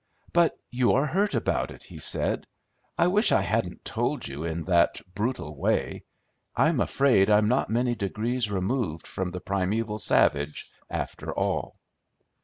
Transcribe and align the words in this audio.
"But 0.33 0.57
you 0.71 0.93
are 0.93 1.05
hurt 1.05 1.35
about 1.35 1.69
it," 1.69 1.83
he 1.83 1.99
said. 1.99 2.47
"I 2.97 3.05
wish 3.05 3.31
I 3.31 3.41
hadn't 3.43 3.85
told 3.85 4.27
you 4.27 4.45
in 4.45 4.63
that 4.63 4.99
brutal 5.13 5.55
way. 5.55 6.05
I'm 6.55 6.79
afraid 6.79 7.29
I'm 7.29 7.47
not 7.47 7.69
many 7.69 7.93
degrees 7.93 8.49
removed 8.49 9.05
from 9.05 9.29
the 9.29 9.39
primeval 9.41 9.99
savage, 9.99 10.71
after 10.89 11.31
all." 11.31 11.75